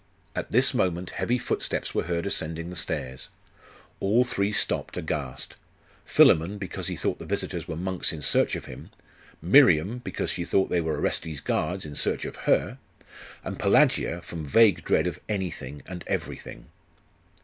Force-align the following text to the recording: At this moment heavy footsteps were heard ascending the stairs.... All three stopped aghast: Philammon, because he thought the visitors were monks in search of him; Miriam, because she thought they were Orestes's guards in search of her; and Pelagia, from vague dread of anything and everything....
At 0.35 0.49
this 0.49 0.73
moment 0.73 1.11
heavy 1.11 1.37
footsteps 1.37 1.93
were 1.93 2.05
heard 2.05 2.25
ascending 2.25 2.71
the 2.71 2.75
stairs.... 2.75 3.29
All 3.99 4.23
three 4.23 4.51
stopped 4.51 4.97
aghast: 4.97 5.57
Philammon, 6.05 6.57
because 6.57 6.87
he 6.87 6.95
thought 6.95 7.19
the 7.19 7.23
visitors 7.25 7.67
were 7.67 7.75
monks 7.75 8.11
in 8.11 8.23
search 8.23 8.55
of 8.55 8.65
him; 8.65 8.89
Miriam, 9.43 9.99
because 9.99 10.31
she 10.31 10.43
thought 10.43 10.71
they 10.71 10.81
were 10.81 10.97
Orestes's 10.99 11.39
guards 11.39 11.85
in 11.85 11.93
search 11.95 12.25
of 12.25 12.37
her; 12.49 12.79
and 13.43 13.59
Pelagia, 13.59 14.23
from 14.23 14.43
vague 14.43 14.83
dread 14.83 15.05
of 15.05 15.19
anything 15.29 15.83
and 15.85 16.03
everything.... 16.07 16.65